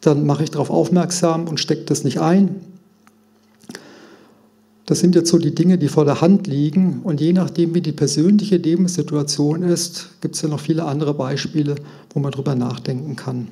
[0.00, 2.56] dann mache ich darauf aufmerksam und stecke das nicht ein.
[4.86, 7.00] Das sind jetzt so die Dinge, die vor der Hand liegen.
[7.02, 11.76] Und je nachdem, wie die persönliche Lebenssituation ist, gibt es ja noch viele andere Beispiele,
[12.12, 13.48] wo man darüber nachdenken kann.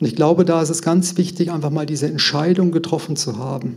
[0.00, 3.76] Und ich glaube, da ist es ganz wichtig, einfach mal diese Entscheidung getroffen zu haben.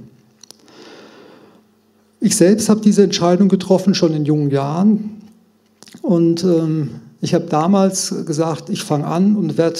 [2.23, 5.21] Ich selbst habe diese Entscheidung getroffen schon in jungen Jahren.
[6.03, 9.79] Und ähm, ich habe damals gesagt, ich fange an und werde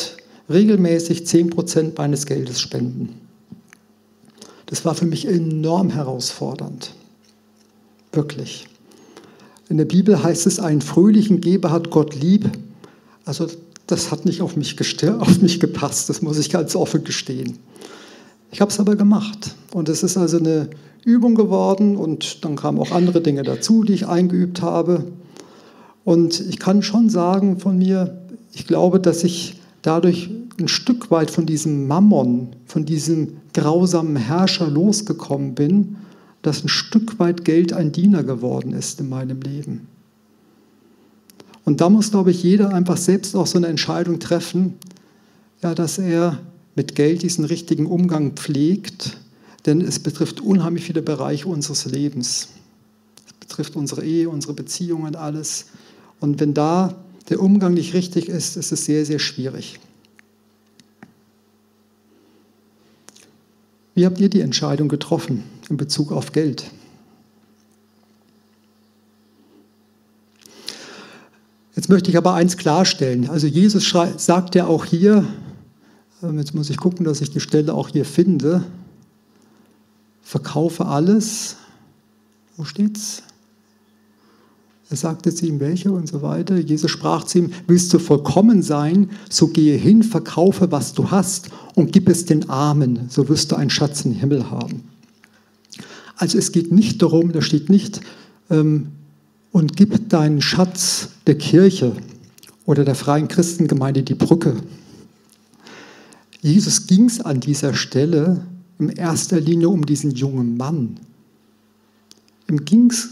[0.49, 3.13] regelmäßig 10% meines Geldes spenden.
[4.65, 6.95] Das war für mich enorm herausfordernd.
[8.11, 8.67] Wirklich.
[9.69, 12.49] In der Bibel heißt es, einen fröhlichen Geber hat Gott lieb.
[13.23, 13.47] Also
[13.85, 14.75] das hat nicht auf mich,
[15.19, 17.59] auf mich gepasst, das muss ich ganz offen gestehen.
[18.51, 19.55] Ich habe es aber gemacht.
[19.73, 20.69] Und es ist also eine
[21.03, 25.05] Übung geworden und dann kamen auch andere Dinge dazu, die ich eingeübt habe.
[26.03, 28.21] Und ich kann schon sagen von mir,
[28.53, 34.69] ich glaube, dass ich dadurch ein Stück weit von diesem Mammon, von diesem grausamen Herrscher
[34.69, 35.97] losgekommen bin,
[36.41, 39.87] dass ein Stück weit Geld ein Diener geworden ist in meinem Leben.
[41.63, 44.73] Und da muss, glaube ich, jeder einfach selbst auch so eine Entscheidung treffen,
[45.61, 46.39] ja, dass er
[46.75, 49.17] mit Geld diesen richtigen Umgang pflegt,
[49.65, 52.49] denn es betrifft unheimlich viele Bereiche unseres Lebens.
[53.27, 55.67] Es betrifft unsere Ehe, unsere Beziehungen, alles.
[56.19, 56.95] Und wenn da
[57.29, 59.79] der Umgang nicht richtig ist, ist es sehr, sehr schwierig.
[63.93, 66.71] Wie habt ihr die Entscheidung getroffen in Bezug auf Geld?
[71.75, 73.29] Jetzt möchte ich aber eins klarstellen.
[73.29, 75.25] Also Jesus sagt ja auch hier,
[76.21, 78.63] ähm, jetzt muss ich gucken, dass ich die Stelle auch hier finde,
[80.31, 81.57] verkaufe alles.
[82.55, 83.21] Wo steht's?
[84.89, 86.57] Er sagte zu ihm, welche und so weiter.
[86.57, 91.49] Jesus sprach zu ihm, willst du vollkommen sein, so gehe hin, verkaufe, was du hast
[91.75, 94.85] und gib es den Armen, so wirst du einen Schatz im Himmel haben.
[96.15, 97.99] Also es geht nicht darum, da steht nicht,
[98.49, 98.87] ähm,
[99.51, 101.91] und gib deinen Schatz der Kirche
[102.65, 104.55] oder der freien Christengemeinde die Brücke.
[106.39, 108.45] Jesus ging es an dieser Stelle
[108.81, 110.99] in erster Linie um diesen jungen Mann.
[112.49, 113.09] Ihm ging es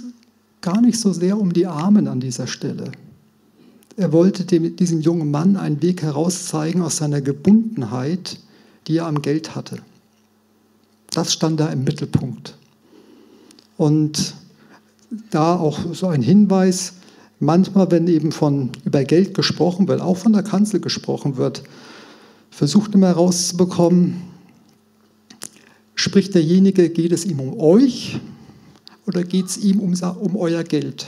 [0.61, 2.91] gar nicht so sehr um die Armen an dieser Stelle.
[3.95, 8.39] er wollte dem, diesem jungen Mann einen Weg herauszeigen aus seiner Gebundenheit,
[8.87, 9.79] die er am Geld hatte.
[11.11, 12.57] Das stand da im Mittelpunkt.
[13.77, 14.35] Und
[15.31, 16.93] da auch so ein Hinweis,
[17.39, 21.63] manchmal, wenn eben von über Geld gesprochen wird, auch von der Kanzel gesprochen wird,
[22.51, 24.28] versucht immer herauszubekommen,
[25.99, 28.19] spricht derjenige, geht es ihm um euch
[29.05, 31.07] oder geht es ihm um, um euer Geld?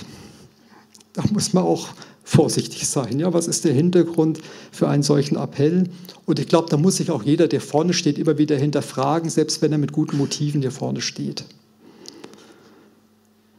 [1.14, 1.90] Da muss man auch
[2.24, 3.18] vorsichtig sein.
[3.20, 4.40] Ja, was ist der Hintergrund
[4.72, 5.90] für einen solchen Appell?
[6.26, 9.62] Und ich glaube, da muss sich auch jeder, der vorne steht, immer wieder hinterfragen, selbst
[9.62, 11.46] wenn er mit guten Motiven hier vorne steht.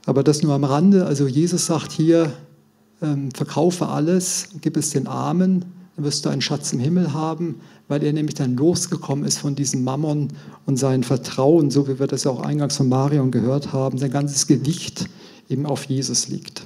[0.04, 1.06] Aber das nur am Rande.
[1.06, 2.32] Also Jesus sagt hier,
[3.00, 5.64] ähm, verkaufe alles, gib es den Armen,
[5.96, 7.60] dann wirst du einen Schatz im Himmel haben,
[7.92, 10.28] weil er nämlich dann losgekommen ist von diesem Mammon
[10.64, 14.10] und sein Vertrauen, so wie wir das ja auch eingangs von Marion gehört haben, sein
[14.10, 15.10] ganzes Gewicht
[15.50, 16.62] eben auf Jesus liegt.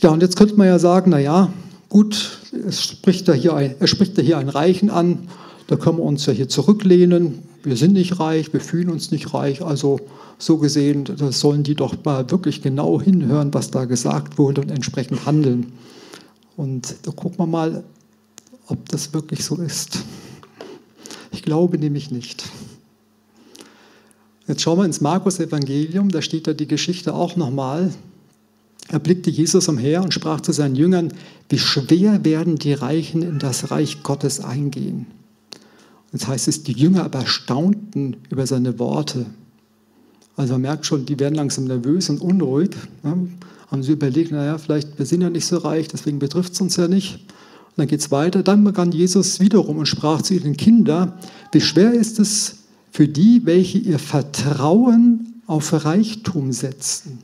[0.00, 1.52] Ja, und jetzt könnte man ja sagen, naja,
[1.90, 5.28] gut, es spricht da hier ein, er spricht da hier einen Reichen an,
[5.66, 9.34] da können wir uns ja hier zurücklehnen, wir sind nicht reich, wir fühlen uns nicht
[9.34, 10.00] reich, also
[10.38, 14.70] so gesehen, da sollen die doch mal wirklich genau hinhören, was da gesagt wurde und
[14.70, 15.70] entsprechend handeln.
[16.56, 17.84] Und da gucken wir mal,
[18.68, 19.98] ob das wirklich so ist.
[21.32, 22.44] Ich glaube nämlich nicht.
[24.46, 27.92] Jetzt schauen wir ins Markus-Evangelium, da steht da die Geschichte auch nochmal.
[28.88, 31.12] Er blickte Jesus umher und sprach zu seinen Jüngern,
[31.50, 35.06] wie schwer werden die Reichen in das Reich Gottes eingehen.
[36.12, 39.26] Jetzt heißt es, die Jünger aber staunten über seine Worte.
[40.36, 42.70] Also man merkt schon, die werden langsam nervös und unruhig.
[43.04, 43.18] Ja,
[43.70, 46.76] haben sie überlegt, naja, vielleicht, wir sind ja nicht so reich, deswegen betrifft es uns
[46.76, 47.20] ja nicht.
[47.78, 48.42] Dann geht es weiter.
[48.42, 51.12] Dann begann Jesus wiederum und sprach zu ihren Kindern,
[51.52, 52.56] wie schwer ist es
[52.90, 57.20] für die, welche ihr Vertrauen auf Reichtum setzen.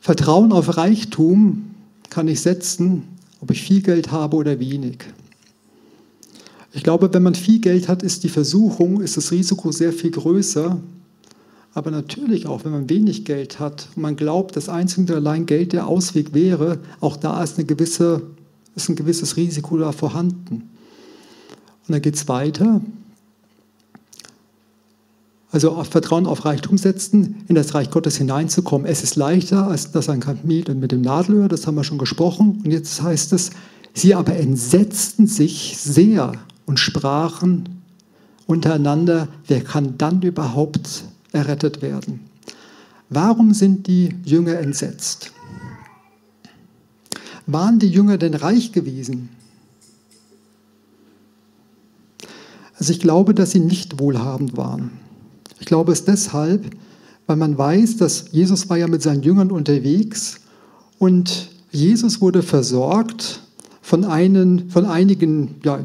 [0.00, 1.74] Vertrauen auf Reichtum
[2.10, 3.04] kann ich setzen,
[3.40, 4.98] ob ich viel Geld habe oder wenig.
[6.74, 10.10] Ich glaube, wenn man viel Geld hat, ist die Versuchung, ist das Risiko sehr viel
[10.10, 10.78] größer.
[11.72, 15.46] Aber natürlich auch, wenn man wenig Geld hat und man glaubt, dass einzig und allein
[15.46, 18.22] Geld der Ausweg wäre, auch da ist, eine gewisse,
[18.74, 20.70] ist ein gewisses Risiko da vorhanden.
[21.86, 22.80] Und dann geht es weiter.
[25.52, 28.86] Also auf Vertrauen auf Reichtum setzen, in das Reich Gottes hineinzukommen.
[28.86, 32.62] Es ist leichter als das ein Kamel mit dem Nadelöhr, das haben wir schon gesprochen.
[32.64, 33.50] Und jetzt heißt es,
[33.94, 36.32] sie aber entsetzten sich sehr
[36.66, 37.80] und sprachen
[38.46, 42.20] untereinander, wer kann dann überhaupt errettet werden?
[43.08, 45.32] Warum sind die Jünger entsetzt?
[47.46, 49.30] Waren die Jünger denn reich gewesen?
[52.76, 54.92] Also ich glaube, dass sie nicht wohlhabend waren.
[55.58, 56.64] Ich glaube es deshalb,
[57.26, 60.40] weil man weiß, dass Jesus war ja mit seinen Jüngern unterwegs
[60.98, 63.42] und Jesus wurde versorgt
[63.82, 65.84] von, einen, von einigen ja,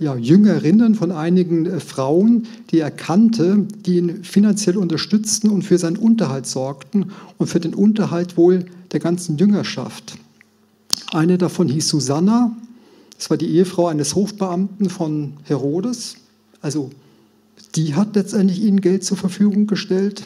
[0.00, 5.78] ja, Jüngerinnen, von einigen äh, Frauen, die er kannte, die ihn finanziell unterstützten und für
[5.78, 10.18] seinen Unterhalt sorgten und für den Unterhalt wohl der ganzen Jüngerschaft.
[11.12, 12.56] Eine davon hieß Susanna,
[13.16, 16.16] das war die Ehefrau eines Hofbeamten von Herodes,
[16.60, 16.90] also
[17.74, 20.24] die hat letztendlich ihnen Geld zur Verfügung gestellt.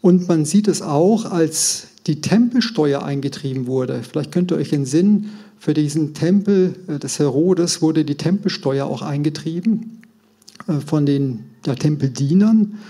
[0.00, 4.02] Und man sieht es auch, als die Tempelsteuer eingetrieben wurde.
[4.02, 5.30] Vielleicht könnt ihr euch entsinnen,
[5.62, 10.02] für diesen Tempel äh, des Herodes wurde die Tempelsteuer auch eingetrieben
[10.66, 12.80] äh, von den ja, Tempeldienern.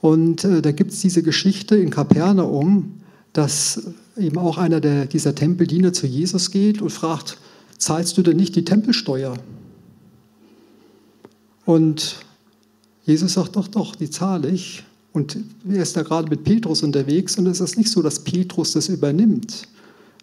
[0.00, 2.94] Und äh, da gibt es diese Geschichte in Kapernaum,
[3.32, 7.38] dass eben auch einer der, dieser Tempeldiener zu Jesus geht und fragt,
[7.76, 9.34] zahlst du denn nicht die Tempelsteuer?
[11.66, 12.16] Und
[13.04, 14.82] Jesus sagt, doch, doch, die zahle ich.
[15.12, 18.72] Und er ist da gerade mit Petrus unterwegs und es ist nicht so, dass Petrus
[18.72, 19.68] das übernimmt,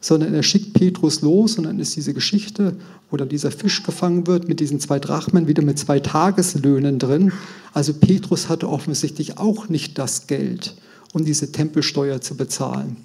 [0.01, 2.75] sondern er schickt Petrus los und dann ist diese Geschichte,
[3.09, 7.31] wo dann dieser Fisch gefangen wird mit diesen zwei Drachmen, wieder mit zwei Tageslöhnen drin.
[7.73, 10.75] Also Petrus hatte offensichtlich auch nicht das Geld,
[11.13, 12.97] um diese Tempelsteuer zu bezahlen.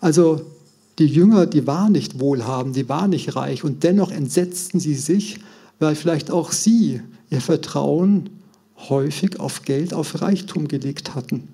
[0.00, 0.42] Also
[0.98, 5.40] die Jünger, die waren nicht wohlhabend, die waren nicht reich und dennoch entsetzten sie sich,
[5.78, 7.00] weil vielleicht auch sie
[7.30, 8.30] ihr Vertrauen
[8.88, 11.48] häufig auf Geld, auf Reichtum gelegt hatten.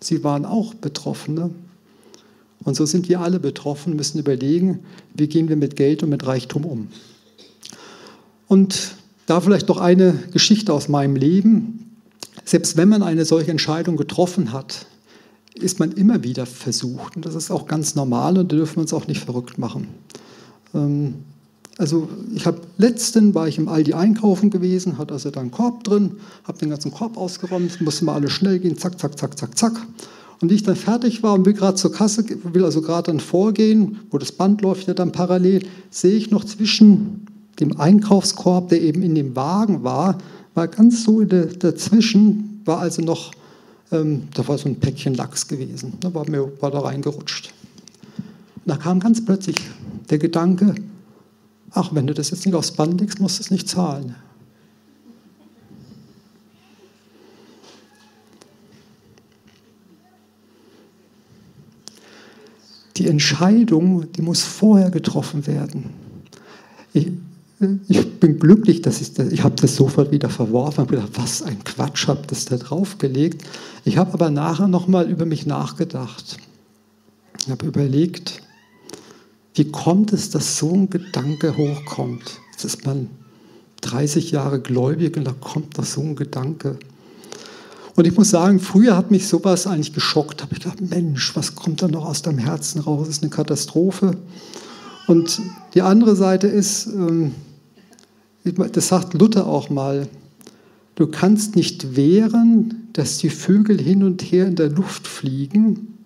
[0.00, 1.50] Sie waren auch Betroffene.
[2.64, 4.80] Und so sind wir alle betroffen, müssen überlegen,
[5.14, 6.88] wie gehen wir mit Geld und mit Reichtum um.
[8.48, 8.96] Und
[9.26, 11.96] da vielleicht noch eine Geschichte aus meinem Leben.
[12.44, 14.86] Selbst wenn man eine solche Entscheidung getroffen hat,
[15.54, 17.16] ist man immer wieder versucht.
[17.16, 19.88] Und das ist auch ganz normal und da dürfen wir uns auch nicht verrückt machen.
[20.74, 21.14] Ähm,
[21.76, 25.82] Also ich habe letzten war ich im Aldi einkaufen gewesen, hat also da einen Korb
[25.82, 29.58] drin, habe den ganzen Korb ausgeräumt, musste mal alles schnell gehen, zack, zack, zack, zack,
[29.58, 29.72] zack.
[30.40, 33.20] Und wie ich dann fertig war und will gerade zur Kasse, will also gerade dann
[33.20, 37.26] vorgehen, wo das Band läuft ja dann parallel, sehe ich noch zwischen
[37.60, 40.18] dem Einkaufskorb, der eben in dem Wagen war,
[40.54, 43.32] war ganz so dazwischen, war also noch,
[43.92, 47.52] ähm, da war so ein Päckchen Lachs gewesen, da war mir war da reingerutscht.
[48.64, 49.56] Und da kam ganz plötzlich
[50.10, 50.74] der Gedanke,
[51.70, 54.14] ach, wenn du das jetzt nicht aufs Band legst, musst du es nicht zahlen.
[62.96, 65.90] Die Entscheidung, die muss vorher getroffen werden.
[66.92, 67.10] Ich,
[67.88, 71.42] ich bin glücklich, dass ich das, ich habe das sofort wieder verworfen, habe gedacht, was
[71.42, 73.42] ein Quatsch, habe das da draufgelegt.
[73.84, 76.36] Ich habe aber nachher nochmal über mich nachgedacht.
[77.40, 78.42] Ich habe überlegt,
[79.54, 82.40] wie kommt es, dass so ein Gedanke hochkommt?
[82.52, 83.10] Jetzt ist man
[83.82, 86.78] 30 Jahre gläubig und da kommt doch so ein Gedanke.
[87.96, 90.42] Und ich muss sagen, früher hat mich sowas eigentlich geschockt.
[90.42, 93.06] Habe ich gedacht, Mensch, was kommt da noch aus deinem Herzen raus?
[93.06, 94.16] Das ist eine Katastrophe.
[95.06, 95.40] Und
[95.74, 97.32] die andere Seite ist, ähm,
[98.44, 100.08] das sagt Luther auch mal,
[100.96, 105.98] du kannst nicht wehren, dass die Vögel hin und her in der Luft fliegen,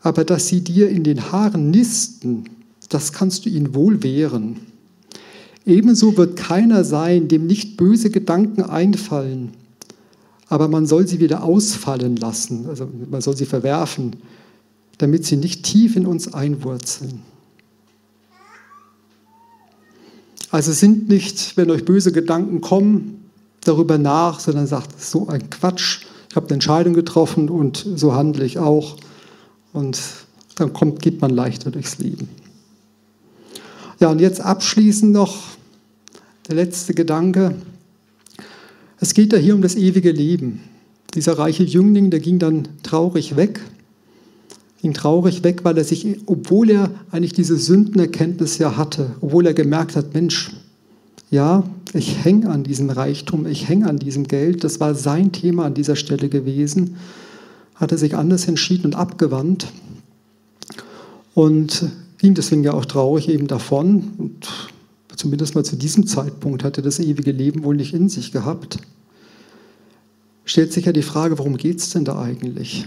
[0.00, 2.44] aber dass sie dir in den Haaren nisten,
[2.88, 4.56] das kannst du ihnen wohl wehren.
[5.66, 9.50] Ebenso wird keiner sein, dem nicht böse Gedanken einfallen,
[10.48, 14.16] aber man soll sie wieder ausfallen lassen, also man soll sie verwerfen,
[14.98, 17.22] damit sie nicht tief in uns einwurzeln.
[20.50, 23.30] Also sind nicht, wenn euch böse Gedanken kommen,
[23.60, 28.44] darüber nach, sondern sagt, so ein Quatsch, ich habe eine Entscheidung getroffen und so handle
[28.44, 28.96] ich auch.
[29.72, 30.00] Und
[30.54, 32.28] dann kommt, geht man leichter durchs Leben.
[34.00, 35.36] Ja, und jetzt abschließend noch
[36.48, 37.54] der letzte Gedanke.
[39.00, 40.60] Es geht ja hier um das ewige Leben.
[41.14, 43.60] Dieser reiche Jüngling, der ging dann traurig weg.
[44.82, 49.54] Ging traurig weg, weil er sich, obwohl er eigentlich diese Sündenerkenntnis ja hatte, obwohl er
[49.54, 50.52] gemerkt hat, Mensch,
[51.30, 55.64] ja, ich hänge an diesem Reichtum, ich hänge an diesem Geld, das war sein Thema
[55.64, 56.96] an dieser Stelle gewesen
[57.78, 59.68] hat er sich anders entschieden und abgewandt
[61.34, 61.88] und
[62.18, 64.12] ging deswegen ja auch traurig eben davon.
[64.18, 64.48] Und
[65.18, 68.78] zumindest mal zu diesem Zeitpunkt hat er das ewige Leben wohl nicht in sich gehabt.
[70.44, 72.86] Stellt sich ja die Frage, worum geht es denn da eigentlich?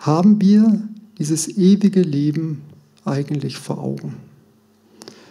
[0.00, 0.82] Haben wir
[1.18, 2.62] dieses ewige Leben
[3.04, 4.14] eigentlich vor Augen?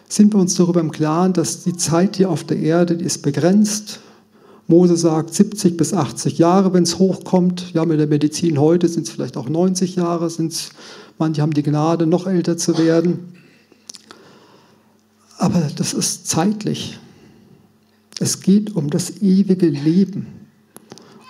[0.07, 3.23] Sind wir uns darüber im Klaren, dass die Zeit hier auf der Erde die ist
[3.23, 4.01] begrenzt
[4.71, 7.73] Mose sagt 70 bis 80 Jahre, wenn es hochkommt.
[7.73, 10.29] Ja, mit der Medizin heute sind es vielleicht auch 90 Jahre.
[10.29, 10.69] Sind's,
[11.17, 13.33] manche haben die Gnade, noch älter zu werden.
[15.41, 16.99] Aber das ist zeitlich.
[18.19, 20.27] Es geht um das ewige Leben.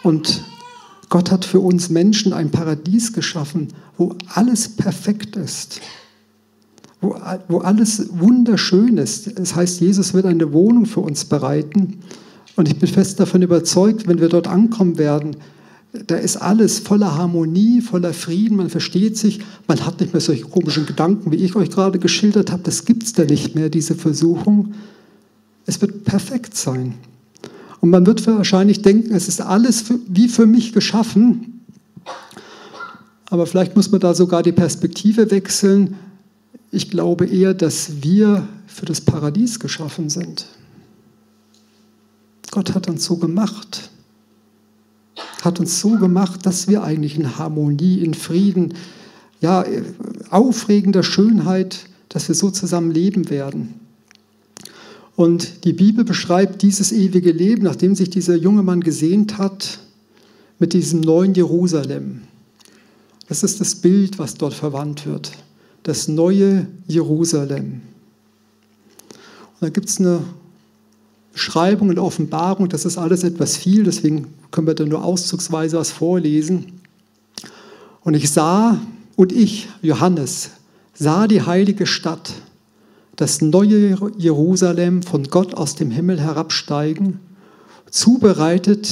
[0.03, 0.43] Und
[1.07, 5.79] Gott hat für uns Menschen ein Paradies geschaffen, wo alles perfekt ist,
[6.99, 7.15] wo,
[7.47, 9.39] wo alles wunderschön ist.
[9.39, 11.99] Das heißt, Jesus wird eine Wohnung für uns bereiten
[12.57, 15.37] und ich bin fest davon überzeugt, wenn wir dort ankommen werden,
[15.93, 20.43] da ist alles voller Harmonie, voller Frieden, man versteht sich, man hat nicht mehr solche
[20.43, 22.63] komischen Gedanken, wie ich euch gerade geschildert habe.
[22.63, 24.73] Das gibt es da nicht mehr, diese Versuchung.
[25.65, 26.93] Es wird perfekt sein.
[27.81, 31.61] Und man wird wahrscheinlich denken, es ist alles für, wie für mich geschaffen.
[33.25, 35.95] Aber vielleicht muss man da sogar die Perspektive wechseln.
[36.71, 40.47] Ich glaube eher, dass wir für das Paradies geschaffen sind.
[42.51, 43.89] Gott hat uns so gemacht.
[45.41, 48.75] Hat uns so gemacht, dass wir eigentlich in Harmonie, in Frieden,
[49.41, 49.65] ja,
[50.29, 51.79] aufregender Schönheit,
[52.09, 53.73] dass wir so zusammen leben werden.
[55.15, 59.79] Und die Bibel beschreibt dieses ewige Leben, nachdem sich dieser junge Mann gesehnt hat,
[60.59, 62.21] mit diesem neuen Jerusalem.
[63.27, 65.31] Das ist das Bild, was dort verwandt wird.
[65.83, 67.81] Das neue Jerusalem.
[69.53, 70.21] Und da gibt es eine
[71.33, 75.91] Beschreibung und Offenbarung, das ist alles etwas viel, deswegen können wir da nur auszugsweise was
[75.91, 76.81] vorlesen.
[78.01, 78.79] Und ich sah,
[79.15, 80.51] und ich, Johannes,
[80.93, 82.33] sah die heilige Stadt,
[83.15, 87.19] das neue Jerusalem von Gott aus dem Himmel herabsteigen,
[87.89, 88.89] zubereitet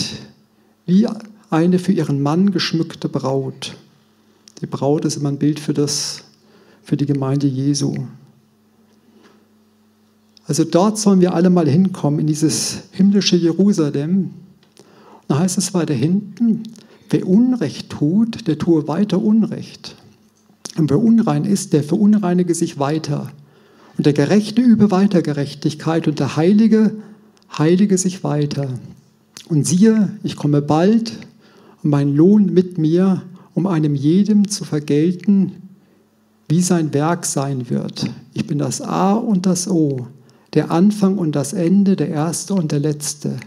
[0.86, 1.08] wie
[1.50, 3.76] eine für ihren Mann geschmückte Braut.
[4.62, 6.22] Die Braut ist immer ein Bild für, das,
[6.84, 7.96] für die Gemeinde Jesu.
[10.50, 14.32] Also dort sollen wir alle mal hinkommen, in dieses himmlische Jerusalem.
[15.28, 16.64] Da heißt es weiter hinten,
[17.12, 19.96] wer Unrecht tut, der tue weiter Unrecht.
[20.76, 23.32] Und wer unrein ist, der verunreinige sich weiter.
[23.96, 26.96] Und der Gerechte übe weiter Gerechtigkeit und der Heilige
[27.56, 28.70] heilige sich weiter.
[29.50, 31.12] Und siehe, ich komme bald
[31.84, 33.22] und mein Lohn mit mir,
[33.54, 35.52] um einem jedem zu vergelten,
[36.48, 38.10] wie sein Werk sein wird.
[38.34, 40.08] Ich bin das A und das O,
[40.54, 43.38] der Anfang und das Ende, der Erste und der Letzte.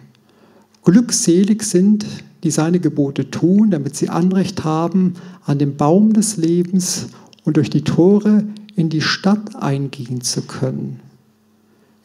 [0.85, 2.07] Glückselig sind,
[2.43, 7.07] die seine Gebote tun, damit sie Anrecht haben an dem Baum des Lebens
[7.45, 8.45] und durch die Tore
[8.75, 11.01] in die Stadt eingehen zu können.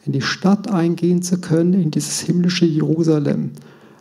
[0.04, 3.50] In die Stadt eingehen zu können, in dieses himmlische Jerusalem,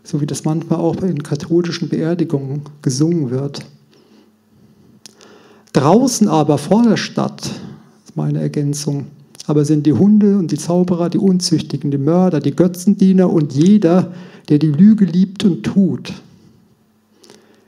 [0.03, 3.65] so wie das manchmal auch in katholischen Beerdigungen gesungen wird.
[5.73, 7.51] Draußen aber vor der Stadt,
[8.05, 9.07] ist meine Ergänzung,
[9.47, 14.13] aber sind die Hunde und die Zauberer, die Unzüchtigen, die Mörder, die Götzendiener und jeder,
[14.49, 16.13] der die Lüge liebt und tut.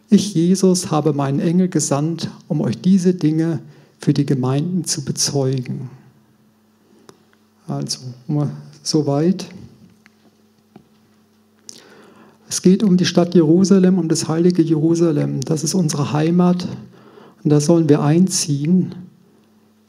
[0.10, 3.60] Ich, Jesus, habe meinen Engel gesandt, um euch diese Dinge
[3.98, 5.90] für die Gemeinden zu bezeugen.
[7.66, 8.00] Also,
[8.84, 9.46] soweit.
[12.50, 15.40] Es geht um die Stadt Jerusalem, um das heilige Jerusalem.
[15.42, 16.68] Das ist unsere Heimat
[17.44, 18.96] und da sollen wir einziehen.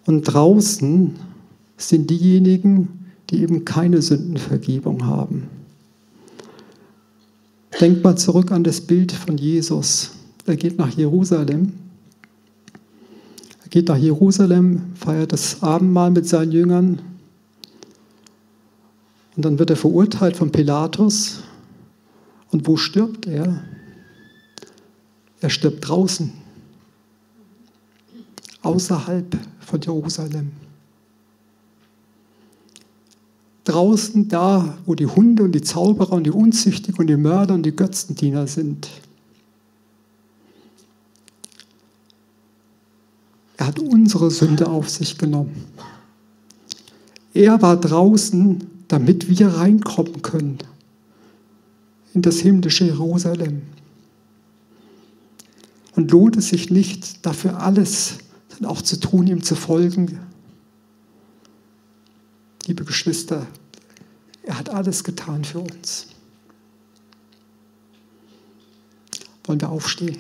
[0.07, 1.14] Und draußen
[1.89, 5.49] sind diejenigen, die eben keine Sündenvergebung haben.
[7.81, 10.11] Denkt mal zurück an das Bild von Jesus.
[10.47, 11.72] Er geht nach Jerusalem.
[13.62, 17.01] Er geht nach Jerusalem, feiert das Abendmahl mit seinen Jüngern.
[19.37, 21.43] Und dann wird er verurteilt von Pilatus.
[22.51, 23.62] Und wo stirbt er?
[25.41, 26.33] Er stirbt draußen,
[28.61, 30.51] außerhalb von Jerusalem
[33.64, 37.64] draußen da, wo die Hunde und die Zauberer und die Unzüchtigen und die Mörder und
[37.64, 38.88] die Götzendiener sind.
[43.56, 45.66] Er hat unsere Sünde auf sich genommen.
[47.34, 50.58] Er war draußen, damit wir reinkommen können
[52.14, 53.62] in das himmlische Jerusalem.
[55.94, 60.18] Und lohnt es sich nicht, dafür alles dann auch zu tun, ihm zu folgen,
[62.71, 63.49] liebe Geschwister,
[64.45, 66.07] er hat alles getan für uns.
[69.43, 70.18] Wollen wir aufstehen?